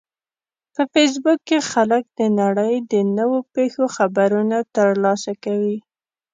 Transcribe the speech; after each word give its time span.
په 0.75 0.81
فېسبوک 0.93 1.39
کې 1.49 1.59
خلک 1.71 2.03
د 2.19 2.21
نړۍ 2.41 2.75
د 2.91 2.93
نوو 3.17 3.37
پیښو 3.55 3.85
خبرونه 3.95 4.57
ترلاسه 4.77 5.31
کوي 5.43 5.77